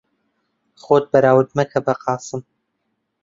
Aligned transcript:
خۆت 0.83 1.05
بەراورد 1.11 1.49
مەکە 1.57 1.79
بە 1.85 1.93
قاسم. 2.03 2.41